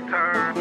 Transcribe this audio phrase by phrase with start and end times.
[0.00, 0.54] like turn.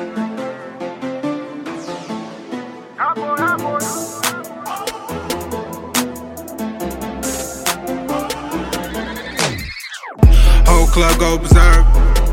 [10.65, 11.86] Whole club go berserk,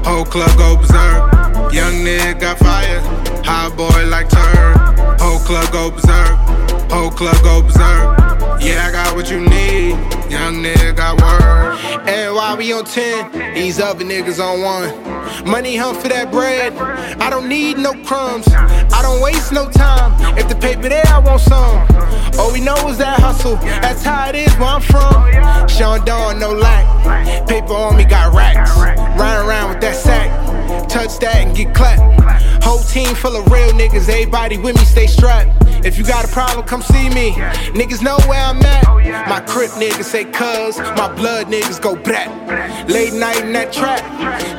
[0.05, 1.73] whole club go berserk.
[1.73, 3.01] Young nigga got fire,
[3.45, 4.79] hot boy like turn.
[5.19, 6.39] Whole club go berserk,
[6.91, 8.61] whole club go berserk.
[8.61, 9.64] Yeah, I got what you need,
[12.55, 15.45] While we on 10, these other niggas on one.
[15.45, 16.73] Money hunt for that bread.
[17.21, 18.47] I don't need no crumbs.
[18.47, 20.39] I don't waste no time.
[20.39, 21.85] If the paper there, I want some.
[22.39, 23.57] All we know is that hustle.
[23.57, 25.67] That's how it is where I'm from.
[25.67, 27.49] Sean Dawn, no lack.
[27.49, 28.71] Paper on me got racks.
[29.19, 30.44] Run around with that sack.
[30.95, 32.63] Touch that and get clapped.
[32.63, 34.09] Whole team full of real niggas.
[34.09, 35.51] Everybody with me, stay strapped.
[35.85, 37.33] If you got a problem, come see me.
[37.75, 39.29] Niggas know where I'm at.
[39.29, 40.79] My crip niggas say cuz.
[40.79, 42.31] My blood niggas go brat.
[42.89, 44.03] Late night in that trap.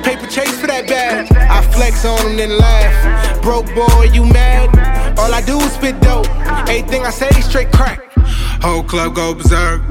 [0.03, 1.31] Paper chase for that bag.
[1.31, 3.41] I flex on them, then laugh.
[3.41, 5.17] Broke boy, you mad?
[5.17, 6.27] All I do is spit dope.
[6.67, 8.11] Everything I say, straight crack.
[8.61, 9.81] Whole club go berserk,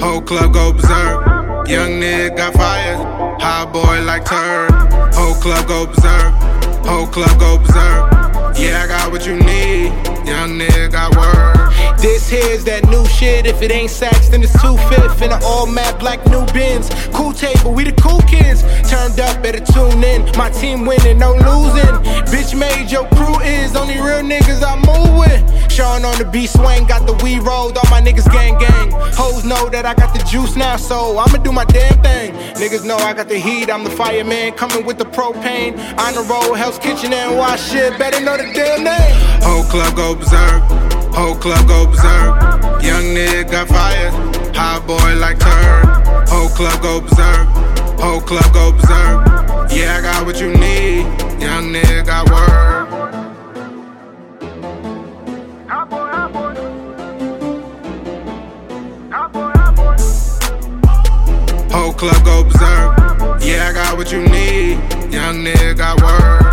[0.00, 1.68] whole club go berserk.
[1.68, 2.96] Young nigga got fire,
[3.38, 5.01] hot boy like turd.
[5.42, 6.32] Club go berserk,
[6.86, 8.56] whole club go berserk.
[8.56, 9.86] Yeah, I got what you need,
[10.24, 11.98] young nigga got word.
[11.98, 13.44] This here's that new shit.
[13.44, 16.90] If it ain't sax, then it's two fifth in an all matte black new Benz.
[17.12, 18.62] Cool table, we the cool kids.
[18.88, 20.30] Turned up, better tune in.
[20.38, 21.90] My team winning, no losing.
[22.30, 25.42] Bitch made your crew is only real niggas I move with.
[25.72, 27.76] Sean on the beat swing, got the weed rolled.
[27.78, 28.30] All my niggas
[29.52, 32.32] know that I got the juice now, so I'ma do my damn thing.
[32.60, 33.70] Niggas know I got the heat.
[33.70, 35.72] I'm the fireman coming with the propane.
[36.04, 37.98] On the road, Hell's Kitchen and wash shit.
[37.98, 39.14] Better know the damn name.
[39.42, 40.62] Whole club go berserk,
[41.12, 42.32] whole club go berserk.
[42.82, 44.10] Young nigga got fire,
[44.56, 45.84] hot boy like turd.
[46.32, 47.46] Whole club go berserk,
[48.00, 49.18] whole club go berserk.
[49.70, 51.02] Yeah, I got what you need,
[51.40, 52.71] young nigga got word.
[62.02, 62.98] Club go berserk.
[63.44, 64.72] Yeah, I got what you need,
[65.12, 66.51] young nigga got word.